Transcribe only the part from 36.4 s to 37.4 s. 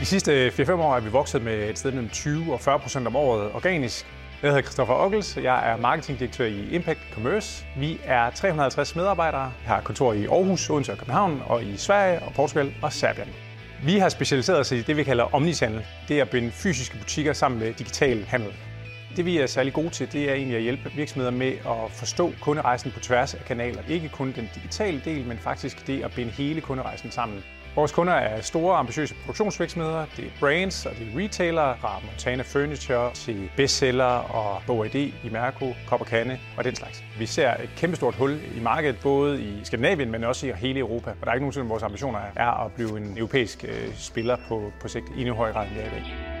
og den slags. Vi